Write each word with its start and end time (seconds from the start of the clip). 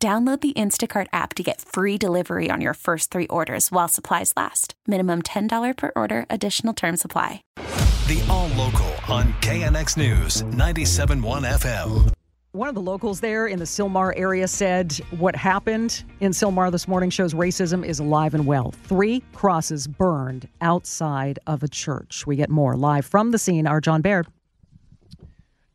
Download 0.00 0.40
the 0.40 0.52
Instacart 0.52 1.08
app 1.12 1.34
to 1.34 1.42
get 1.42 1.60
free 1.60 1.98
delivery 1.98 2.50
on 2.50 2.60
your 2.60 2.74
first 2.74 3.10
three 3.10 3.26
orders 3.26 3.72
while 3.72 3.88
supplies 3.88 4.32
last. 4.36 4.74
Minimum 4.86 5.22
$10 5.22 5.76
per 5.76 5.90
order, 5.96 6.24
additional 6.30 6.72
term 6.72 6.96
supply. 6.96 7.42
The 7.56 8.24
All 8.30 8.46
Local 8.50 8.86
on 9.12 9.32
KNX 9.42 9.96
News 9.96 10.42
97.1 10.42 11.20
FM. 11.44 12.12
One 12.52 12.68
of 12.68 12.76
the 12.76 12.80
locals 12.80 13.18
there 13.18 13.48
in 13.48 13.58
the 13.58 13.64
Sylmar 13.64 14.12
area 14.16 14.46
said 14.46 14.92
what 15.18 15.34
happened 15.34 16.04
in 16.20 16.30
Sylmar 16.30 16.70
this 16.70 16.86
morning 16.86 17.10
shows 17.10 17.34
racism 17.34 17.84
is 17.84 17.98
alive 17.98 18.34
and 18.34 18.46
well. 18.46 18.70
Three 18.84 19.24
crosses 19.34 19.88
burned 19.88 20.48
outside 20.60 21.40
of 21.48 21.64
a 21.64 21.68
church. 21.68 22.24
We 22.24 22.36
get 22.36 22.50
more 22.50 22.76
live 22.76 23.04
from 23.04 23.32
the 23.32 23.38
scene. 23.38 23.66
Our 23.66 23.80
John 23.80 24.00
Baird. 24.00 24.28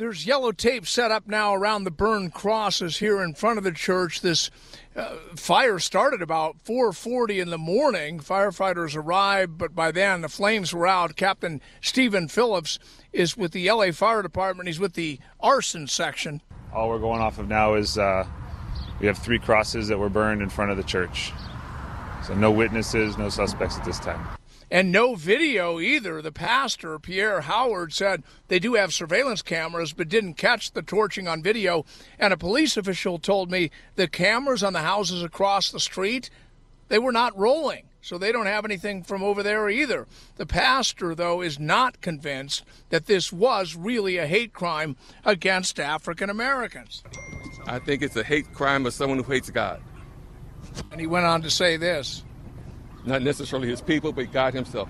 There's 0.00 0.24
yellow 0.24 0.50
tape 0.50 0.86
set 0.86 1.10
up 1.10 1.28
now 1.28 1.54
around 1.54 1.84
the 1.84 1.90
burned 1.90 2.32
crosses 2.32 2.96
here 2.96 3.22
in 3.22 3.34
front 3.34 3.58
of 3.58 3.64
the 3.64 3.72
church. 3.72 4.22
This 4.22 4.50
uh, 4.96 5.16
fire 5.36 5.78
started 5.78 6.22
about 6.22 6.56
4:40 6.64 7.38
in 7.38 7.50
the 7.50 7.58
morning. 7.58 8.18
Firefighters 8.18 8.96
arrived, 8.96 9.58
but 9.58 9.74
by 9.74 9.92
then 9.92 10.22
the 10.22 10.30
flames 10.30 10.72
were 10.72 10.86
out. 10.86 11.16
Captain 11.16 11.60
Stephen 11.82 12.28
Phillips 12.28 12.78
is 13.12 13.36
with 13.36 13.52
the 13.52 13.70
LA 13.70 13.92
Fire 13.92 14.22
Department. 14.22 14.68
He's 14.68 14.80
with 14.80 14.94
the 14.94 15.18
arson 15.38 15.86
section. 15.86 16.40
All 16.72 16.88
we're 16.88 16.98
going 16.98 17.20
off 17.20 17.38
of 17.38 17.48
now 17.48 17.74
is 17.74 17.98
uh, 17.98 18.26
we 19.00 19.06
have 19.06 19.18
three 19.18 19.38
crosses 19.38 19.88
that 19.88 19.98
were 19.98 20.08
burned 20.08 20.40
in 20.40 20.48
front 20.48 20.70
of 20.70 20.78
the 20.78 20.82
church. 20.82 21.30
So 22.26 22.32
no 22.32 22.50
witnesses, 22.50 23.18
no 23.18 23.28
suspects 23.28 23.76
at 23.76 23.84
this 23.84 23.98
time 23.98 24.39
and 24.70 24.92
no 24.92 25.14
video 25.14 25.80
either. 25.80 26.22
The 26.22 26.32
pastor, 26.32 26.98
Pierre 26.98 27.42
Howard, 27.42 27.92
said 27.92 28.22
they 28.48 28.58
do 28.58 28.74
have 28.74 28.94
surveillance 28.94 29.42
cameras 29.42 29.92
but 29.92 30.08
didn't 30.08 30.34
catch 30.34 30.72
the 30.72 30.82
torching 30.82 31.26
on 31.26 31.42
video. 31.42 31.84
And 32.18 32.32
a 32.32 32.36
police 32.36 32.76
official 32.76 33.18
told 33.18 33.50
me 33.50 33.70
the 33.96 34.08
cameras 34.08 34.62
on 34.62 34.72
the 34.72 34.80
houses 34.80 35.22
across 35.22 35.70
the 35.70 35.80
street, 35.80 36.30
they 36.88 36.98
were 36.98 37.12
not 37.12 37.36
rolling. 37.36 37.84
So 38.02 38.16
they 38.16 38.32
don't 38.32 38.46
have 38.46 38.64
anything 38.64 39.02
from 39.02 39.22
over 39.22 39.42
there 39.42 39.68
either. 39.68 40.06
The 40.36 40.46
pastor, 40.46 41.14
though, 41.14 41.42
is 41.42 41.58
not 41.58 42.00
convinced 42.00 42.64
that 42.88 43.06
this 43.06 43.30
was 43.30 43.76
really 43.76 44.16
a 44.16 44.26
hate 44.26 44.54
crime 44.54 44.96
against 45.24 45.78
African 45.78 46.30
Americans. 46.30 47.02
I 47.66 47.78
think 47.78 48.02
it's 48.02 48.16
a 48.16 48.24
hate 48.24 48.52
crime 48.54 48.86
of 48.86 48.94
someone 48.94 49.18
who 49.22 49.30
hates 49.30 49.50
God. 49.50 49.82
And 50.90 51.00
he 51.00 51.06
went 51.06 51.26
on 51.26 51.42
to 51.42 51.50
say 51.50 51.76
this 51.76 52.24
not 53.04 53.22
necessarily 53.22 53.68
his 53.68 53.80
people, 53.80 54.12
but 54.12 54.32
God 54.32 54.54
himself. 54.54 54.88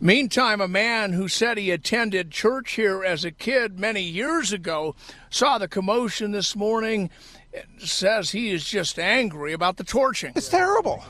Meantime, 0.00 0.60
a 0.60 0.68
man 0.68 1.12
who 1.12 1.28
said 1.28 1.56
he 1.56 1.70
attended 1.70 2.30
church 2.30 2.72
here 2.72 3.04
as 3.04 3.24
a 3.24 3.30
kid 3.30 3.78
many 3.78 4.02
years 4.02 4.52
ago 4.52 4.94
saw 5.30 5.58
the 5.58 5.68
commotion 5.68 6.32
this 6.32 6.54
morning. 6.54 7.10
And 7.52 7.88
says 7.88 8.32
he 8.32 8.50
is 8.50 8.64
just 8.64 8.98
angry 8.98 9.52
about 9.52 9.76
the 9.76 9.84
torching. 9.84 10.32
It's 10.34 10.48
terrible. 10.48 11.04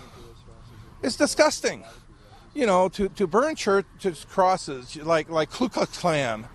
It's 1.02 1.16
disgusting. 1.16 1.84
You 2.54 2.66
know, 2.66 2.88
to, 2.90 3.08
to 3.08 3.26
burn 3.26 3.56
church 3.56 3.86
crosses 4.28 4.94
like 4.96 5.30
like 5.30 5.50
Ku 5.50 5.68
Klux 5.68 5.98
Klan 5.98 6.46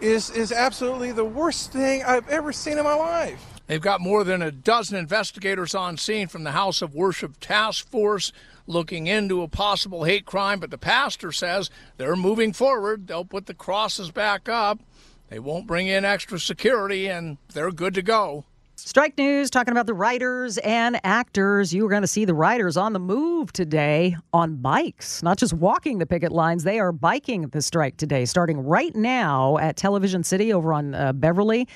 is 0.00 0.30
is 0.30 0.52
absolutely 0.52 1.12
the 1.12 1.24
worst 1.24 1.72
thing 1.72 2.04
I've 2.04 2.28
ever 2.28 2.52
seen 2.52 2.78
in 2.78 2.84
my 2.84 2.94
life. 2.94 3.44
They've 3.66 3.80
got 3.80 4.00
more 4.00 4.22
than 4.22 4.42
a 4.42 4.52
dozen 4.52 4.96
investigators 4.96 5.74
on 5.74 5.96
scene 5.96 6.28
from 6.28 6.44
the 6.44 6.52
House 6.52 6.80
of 6.80 6.94
Worship 6.94 7.40
Task 7.40 7.88
Force 7.90 8.32
looking 8.66 9.06
into 9.06 9.42
a 9.42 9.48
possible 9.48 10.04
hate 10.04 10.26
crime, 10.26 10.60
but 10.60 10.70
the 10.70 10.78
pastor 10.78 11.32
says 11.32 11.70
they're 11.96 12.16
moving 12.16 12.52
forward. 12.52 13.06
They'll 13.06 13.24
put 13.24 13.46
the 13.46 13.54
crosses 13.54 14.10
back 14.10 14.48
up. 14.48 14.80
They 15.28 15.38
won't 15.38 15.66
bring 15.66 15.88
in 15.88 16.04
extra 16.04 16.38
security, 16.38 17.08
and 17.08 17.38
they're 17.52 17.72
good 17.72 17.94
to 17.94 18.02
go. 18.02 18.44
Strike 18.78 19.16
News 19.16 19.48
talking 19.48 19.72
about 19.72 19.86
the 19.86 19.94
writers 19.94 20.58
and 20.58 21.00
actors. 21.02 21.72
You 21.72 21.86
are 21.86 21.88
going 21.88 22.02
to 22.02 22.06
see 22.06 22.26
the 22.26 22.34
writers 22.34 22.76
on 22.76 22.92
the 22.92 22.98
move 22.98 23.50
today 23.50 24.16
on 24.34 24.56
bikes, 24.56 25.22
not 25.22 25.38
just 25.38 25.54
walking 25.54 25.96
the 25.96 26.04
picket 26.04 26.30
lines. 26.30 26.62
They 26.62 26.78
are 26.78 26.92
biking 26.92 27.48
the 27.48 27.62
strike 27.62 27.96
today, 27.96 28.26
starting 28.26 28.60
right 28.60 28.94
now 28.94 29.56
at 29.56 29.76
Television 29.76 30.22
City 30.22 30.52
over 30.52 30.74
on 30.74 30.94
uh, 30.94 31.14
Beverly. 31.14 31.66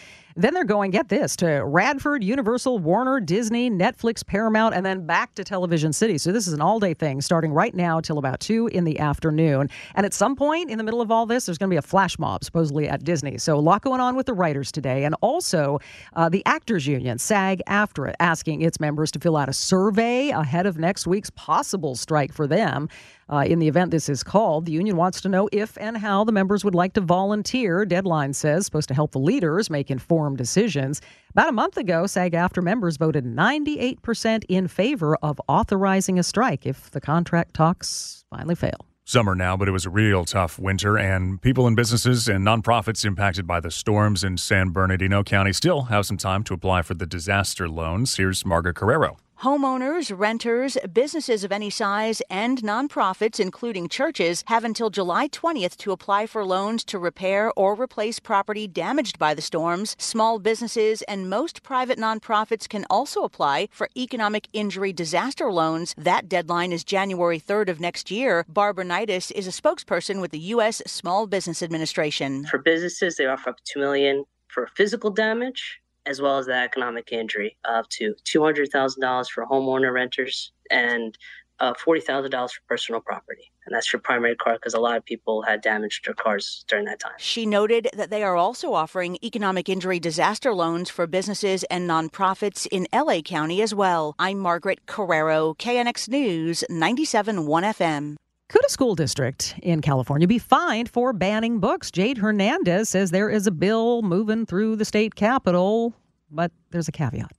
Then 0.41 0.55
they're 0.55 0.65
going, 0.65 0.91
get 0.91 1.11
this, 1.11 1.37
to 1.37 1.63
Radford, 1.67 2.25
Universal, 2.25 2.79
Warner, 2.79 3.21
Disney, 3.21 3.71
Netflix, 3.71 4.27
Paramount, 4.27 4.75
and 4.75 4.87
then 4.87 5.05
back 5.05 5.35
to 5.35 5.45
Television 5.45 5.93
City. 5.93 6.17
So 6.17 6.33
this 6.33 6.47
is 6.47 6.55
an 6.55 6.63
all 6.63 6.81
day 6.81 6.95
thing 6.95 7.21
starting 7.21 7.53
right 7.53 7.75
now 7.75 8.01
till 8.01 8.17
about 8.17 8.41
2 8.41 8.69
in 8.69 8.85
the 8.85 8.99
afternoon. 9.01 9.69
And 9.97 10.07
at 10.07 10.15
some 10.15 10.35
point 10.35 10.71
in 10.71 10.79
the 10.79 10.85
middle 10.85 11.03
of 11.03 11.11
all 11.11 11.27
this, 11.27 11.45
there's 11.45 11.59
going 11.59 11.69
to 11.69 11.75
be 11.75 11.77
a 11.77 11.83
flash 11.83 12.19
mob, 12.19 12.43
supposedly 12.43 12.89
at 12.89 13.05
Disney. 13.05 13.37
So 13.37 13.55
a 13.55 13.61
lot 13.61 13.83
going 13.83 14.01
on 14.01 14.17
with 14.17 14.25
the 14.25 14.33
writers 14.33 14.73
today. 14.73 15.05
And 15.05 15.15
also 15.21 15.79
uh, 16.15 16.31
the 16.31 16.43
Actors 16.47 16.87
Union, 16.87 17.19
SAG-AFTRA, 17.19 18.15
asking 18.19 18.63
its 18.63 18.81
members 18.81 19.11
to 19.11 19.19
fill 19.19 19.37
out 19.37 19.51
a 19.51 19.53
survey 19.53 20.31
ahead 20.31 20.65
of 20.65 20.79
next 20.79 21.07
week's 21.07 21.29
possible 21.29 21.95
strike 21.95 22.33
for 22.33 22.47
them. 22.47 22.89
Uh, 23.31 23.45
in 23.47 23.61
the 23.61 23.69
event 23.69 23.93
this 23.93 24.09
is 24.09 24.25
called, 24.25 24.67
the 24.67 24.73
union 24.73 24.97
wants 24.97 25.21
to 25.21 25.29
know 25.29 25.49
if 25.53 25.79
and 25.79 25.97
how 25.97 26.25
the 26.25 26.33
members 26.33 26.65
would 26.65 26.75
like 26.75 26.93
to 26.95 27.01
volunteer. 27.01 27.85
Deadline 27.85 28.33
says 28.33 28.67
supposed 28.67 28.89
to 28.89 28.95
help 28.95 29.13
the 29.13 29.21
leaders 29.21 29.71
make 29.71 29.91
informed 29.91 30.37
decisions. 30.37 31.01
About 31.31 31.49
a 31.49 31.53
month 31.53 31.77
ago, 31.77 32.07
SAG-AFTRA 32.07 32.63
members 32.63 32.97
voted 32.97 33.25
98% 33.25 34.45
in 34.49 34.67
favor 34.67 35.17
of 35.23 35.41
authorizing 35.47 36.19
a 36.19 36.25
strike 36.25 36.67
if 36.67 36.91
the 36.91 37.01
contract 37.01 37.55
talks 37.55 38.25
finally 38.31 38.57
fail 38.57 38.87
summer 39.05 39.35
now, 39.35 39.57
but 39.57 39.67
it 39.67 39.73
was 39.73 39.85
a 39.85 39.91
real 39.91 40.25
tough 40.25 40.57
winter, 40.57 40.97
and 40.97 41.43
people 41.43 41.67
and 41.67 41.75
businesses 41.75 42.29
and 42.29 42.47
nonprofits 42.47 43.05
impacted 43.05 43.45
by 43.45 43.59
the 43.59 43.71
storms 43.71 44.23
in 44.23 44.37
San 44.37 44.71
Bernardino 44.71 45.25
County 45.25 45.53
still 45.53 45.83
have 45.83 46.07
some 46.07 46.17
time 46.17 46.45
to 46.45 46.55
apply 46.55 46.83
for 46.83 46.95
the 46.95 47.07
disaster 47.07 47.69
loans. 47.69 48.17
Here's 48.17 48.47
Margaret 48.47 48.77
Carrero. 48.77 49.17
Homeowners, 49.43 50.13
renters, 50.15 50.77
businesses 50.93 51.45
of 51.45 51.51
any 51.51 51.71
size, 51.71 52.21
and 52.29 52.61
nonprofits, 52.61 53.41
including 53.41 53.89
churches, 53.89 54.45
have 54.49 54.65
until 54.65 54.91
July 54.91 55.29
20th 55.29 55.79
to 55.79 55.93
apply 55.93 56.27
for 56.27 56.45
loans 56.45 56.85
to 56.85 56.99
repair 56.99 57.51
or 57.57 57.75
replace 57.75 58.21
property 58.21 58.69
damaged 58.69 59.19
by 59.19 59.33
the 59.33 59.41
storms. 59.41 59.97
Small 59.99 60.39
businesses 60.41 61.01
and 61.09 61.31
most 61.31 61.63
private 61.63 61.99
nonprofits 61.99 62.69
can 62.69 62.85
also 62.91 63.23
apply 63.23 63.69
for 63.73 63.89
economic 63.97 64.47
injury 64.53 64.93
disaster 64.93 65.51
loans. 65.51 65.95
That 65.97 66.29
deadline 66.29 66.71
is 66.71 66.85
January 66.85 67.41
3rd 67.41 67.71
of 67.71 67.81
next 67.81 68.11
year. 68.11 68.45
Barbara 68.47 68.85
Nidis 68.85 69.33
is 69.33 69.49
a 69.49 69.63
spokesperson 69.63 70.21
with 70.21 70.33
the 70.33 70.51
U.S. 70.55 70.83
Small 70.87 71.27
Business 71.27 71.63
Administration. 71.63 72.45
For 72.45 72.59
businesses, 72.59 73.17
they 73.17 73.25
offer 73.25 73.49
up 73.49 73.57
to 73.65 73.79
$2 73.79 73.81
million 73.81 74.27
for 74.49 74.67
physical 74.67 75.11
damage 75.11 75.80
as 76.07 76.21
well 76.21 76.39
as 76.39 76.47
the 76.47 76.55
economic 76.55 77.13
injury 77.13 77.57
up 77.65 77.89
to 77.91 78.15
$200,000 78.25 79.31
for 79.31 79.47
homeowner 79.47 79.93
renters 79.93 80.53
and 80.71 81.17
uh, 81.61 81.75
$40,000 81.75 82.31
for 82.51 82.61
personal 82.69 83.01
property. 83.01 83.53
And 83.67 83.75
that's 83.75 83.93
your 83.93 84.01
primary 84.01 84.35
car 84.35 84.55
because 84.55 84.75
a 84.75 84.81
lot 84.81 84.97
of 84.97 85.05
people 85.05 85.43
had 85.43 85.61
damaged 85.61 86.07
their 86.07 86.15
cars 86.15 86.65
during 86.67 86.87
that 86.87 86.99
time. 86.99 87.13
She 87.19 87.45
noted 87.45 87.89
that 87.95 88.11
they 88.11 88.23
are 88.23 88.37
also 88.37 88.73
offering 88.73 89.19
economic 89.23 89.69
injury 89.69 90.01
disaster 90.01 90.55
loans 90.55 90.89
for 90.89 91.07
businesses 91.07 91.65
and 91.65 91.89
nonprofits 91.89 92.67
in 92.71 92.87
LA 92.93 93.21
County 93.21 93.61
as 93.61 93.75
well. 93.75 94.15
I'm 94.19 94.39
Margaret 94.39 94.87
Carrero, 94.87 95.57
KNX 95.59 96.09
News 96.09 96.65
97.1 96.71 97.45
FM. 97.47 98.17
Could 98.51 98.67
a 98.67 98.69
school 98.69 98.97
district 98.97 99.55
in 99.63 99.81
California 99.81 100.27
be 100.27 100.41
fined 100.41 100.91
for 100.91 101.13
banning 101.13 101.61
books? 101.61 101.89
Jade 101.89 102.19
Hernandez 102.19 102.89
says 102.89 103.13
there 103.13 103.31
is 103.31 103.47
a 103.47 103.53
bill 103.53 104.03
moving 104.03 104.45
through 104.45 104.75
the 104.75 104.85
state 104.85 105.15
capitol, 105.15 105.95
but 106.33 106.51
there's 106.73 106.89
a 106.89 106.93
caveat. 106.93 107.31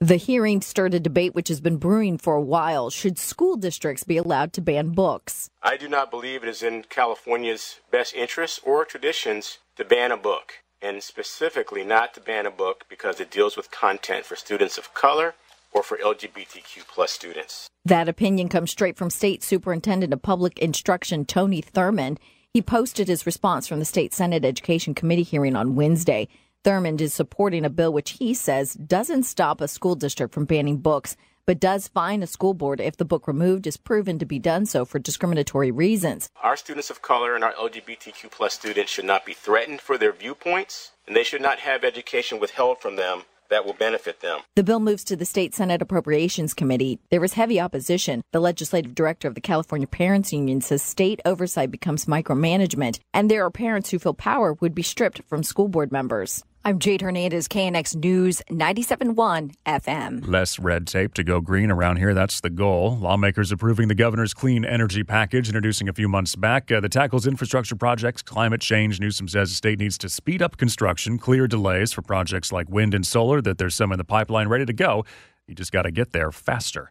The 0.00 0.16
hearing 0.16 0.60
stirred 0.60 0.92
a 0.92 1.00
debate 1.00 1.34
which 1.34 1.48
has 1.48 1.62
been 1.62 1.78
brewing 1.78 2.18
for 2.18 2.34
a 2.34 2.42
while. 2.42 2.90
Should 2.90 3.18
school 3.18 3.56
districts 3.56 4.04
be 4.04 4.18
allowed 4.18 4.52
to 4.52 4.60
ban 4.60 4.90
books? 4.90 5.48
I 5.62 5.78
do 5.78 5.88
not 5.88 6.10
believe 6.10 6.42
it 6.42 6.50
is 6.50 6.62
in 6.62 6.82
California's 6.82 7.80
best 7.90 8.12
interests 8.12 8.60
or 8.62 8.84
traditions 8.84 9.60
to 9.76 9.86
ban 9.86 10.12
a 10.12 10.18
book, 10.18 10.56
and 10.82 11.02
specifically 11.02 11.82
not 11.82 12.12
to 12.12 12.20
ban 12.20 12.44
a 12.44 12.50
book 12.50 12.84
because 12.90 13.20
it 13.20 13.30
deals 13.30 13.56
with 13.56 13.70
content 13.70 14.26
for 14.26 14.36
students 14.36 14.76
of 14.76 14.92
color 14.92 15.34
or 15.78 15.82
for 15.84 15.96
LGBTQ 15.98 16.88
plus 16.88 17.12
students. 17.12 17.68
That 17.84 18.08
opinion 18.08 18.48
comes 18.48 18.72
straight 18.72 18.96
from 18.98 19.10
State 19.10 19.44
Superintendent 19.44 20.12
of 20.12 20.20
Public 20.20 20.58
Instruction 20.58 21.24
Tony 21.24 21.62
Thurmond. 21.62 22.18
He 22.52 22.60
posted 22.60 23.06
his 23.06 23.24
response 23.24 23.68
from 23.68 23.78
the 23.78 23.84
State 23.84 24.12
Senate 24.12 24.44
Education 24.44 24.92
Committee 24.92 25.22
hearing 25.22 25.54
on 25.54 25.76
Wednesday. 25.76 26.26
Thurmond 26.64 27.00
is 27.00 27.14
supporting 27.14 27.64
a 27.64 27.70
bill 27.70 27.92
which 27.92 28.10
he 28.18 28.34
says 28.34 28.74
doesn't 28.74 29.22
stop 29.22 29.60
a 29.60 29.68
school 29.68 29.94
district 29.94 30.34
from 30.34 30.46
banning 30.46 30.78
books, 30.78 31.16
but 31.46 31.60
does 31.60 31.86
fine 31.86 32.24
a 32.24 32.26
school 32.26 32.54
board 32.54 32.80
if 32.80 32.96
the 32.96 33.04
book 33.04 33.28
removed 33.28 33.64
is 33.64 33.76
proven 33.76 34.18
to 34.18 34.26
be 34.26 34.40
done 34.40 34.66
so 34.66 34.84
for 34.84 34.98
discriminatory 34.98 35.70
reasons. 35.70 36.28
Our 36.42 36.56
students 36.56 36.90
of 36.90 37.02
color 37.02 37.36
and 37.36 37.44
our 37.44 37.52
LGBTQ 37.52 38.32
plus 38.32 38.54
students 38.54 38.90
should 38.90 39.04
not 39.04 39.24
be 39.24 39.32
threatened 39.32 39.80
for 39.80 39.96
their 39.96 40.12
viewpoints, 40.12 40.90
and 41.06 41.14
they 41.14 41.22
should 41.22 41.40
not 41.40 41.60
have 41.60 41.84
education 41.84 42.40
withheld 42.40 42.80
from 42.80 42.96
them 42.96 43.22
that 43.50 43.64
will 43.64 43.74
benefit 43.74 44.20
them. 44.20 44.40
The 44.56 44.62
bill 44.62 44.80
moves 44.80 45.04
to 45.04 45.16
the 45.16 45.24
State 45.24 45.54
Senate 45.54 45.82
Appropriations 45.82 46.54
Committee. 46.54 46.98
There 47.10 47.24
is 47.24 47.34
heavy 47.34 47.60
opposition. 47.60 48.22
The 48.32 48.40
legislative 48.40 48.94
director 48.94 49.28
of 49.28 49.34
the 49.34 49.40
California 49.40 49.86
Parents 49.86 50.32
Union 50.32 50.60
says 50.60 50.82
state 50.82 51.20
oversight 51.24 51.70
becomes 51.70 52.06
micromanagement, 52.06 53.00
and 53.12 53.30
there 53.30 53.44
are 53.44 53.50
parents 53.50 53.90
who 53.90 53.98
feel 53.98 54.14
power 54.14 54.52
would 54.54 54.74
be 54.74 54.82
stripped 54.82 55.22
from 55.28 55.42
school 55.42 55.68
board 55.68 55.92
members. 55.92 56.44
I'm 56.64 56.78
Jade 56.80 57.00
Hernandez, 57.00 57.48
KNX 57.48 57.96
News 57.96 58.42
97.1 58.50 59.54
FM. 59.64 60.26
Less 60.28 60.58
red 60.58 60.86
tape 60.86 61.14
to 61.14 61.24
go 61.24 61.40
green 61.40 61.70
around 61.70 61.96
here. 61.96 62.12
That's 62.12 62.40
the 62.40 62.50
goal. 62.50 62.96
Lawmakers 62.98 63.50
approving 63.52 63.88
the 63.88 63.94
governor's 63.94 64.34
clean 64.34 64.64
energy 64.64 65.02
package, 65.02 65.48
introducing 65.48 65.88
a 65.88 65.92
few 65.94 66.08
months 66.08 66.36
back. 66.36 66.70
Uh, 66.70 66.80
the 66.80 66.88
tackles 66.88 67.26
infrastructure 67.26 67.76
projects, 67.76 68.20
climate 68.22 68.60
change. 68.60 69.00
Newsom 69.00 69.28
says 69.28 69.48
the 69.50 69.54
state 69.54 69.78
needs 69.78 69.96
to 69.98 70.08
speed 70.10 70.42
up 70.42 70.56
construction, 70.58 71.16
clear 71.16 71.46
delays 71.46 71.92
for 71.92 72.02
projects 72.02 72.52
like 72.52 72.68
wind 72.68 72.92
and 72.92 73.06
solar, 73.06 73.40
that 73.40 73.56
there's 73.56 73.74
some 73.74 73.92
in 73.92 73.98
the 73.98 74.04
pipeline 74.04 74.48
ready 74.48 74.66
to 74.66 74.72
go. 74.74 75.04
You 75.46 75.54
just 75.54 75.72
got 75.72 75.82
to 75.82 75.90
get 75.90 76.12
there 76.12 76.30
faster. 76.30 76.90